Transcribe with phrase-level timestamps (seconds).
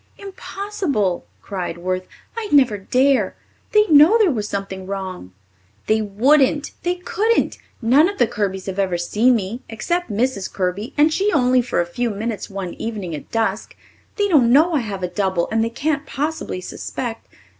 [0.17, 2.07] "Impossible," cried Worth.
[2.35, 3.35] "I'd never dare!
[3.71, 5.31] They'd know there was something wrong."
[5.85, 7.59] "They wouldn't they couldn't.
[7.83, 10.51] None of the Kirbys have ever seen me except Mrs.
[10.51, 13.75] Kirby, and she only for a few minutes one evening at dusk.
[14.15, 17.27] They don't know I have a double and they can't possibly suspect.